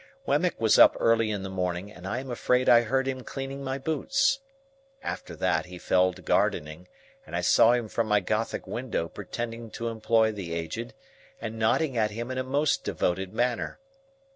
[0.25, 3.63] Wemmick was up early in the morning, and I am afraid I heard him cleaning
[3.63, 4.39] my boots.
[5.03, 6.87] After that, he fell to gardening,
[7.23, 10.95] and I saw him from my gothic window pretending to employ the Aged,
[11.39, 13.77] and nodding at him in a most devoted manner.